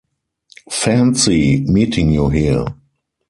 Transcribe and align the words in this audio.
Fancy 0.71 1.61
meeting 1.63 2.09
you 2.09 2.27
here! 2.29 2.65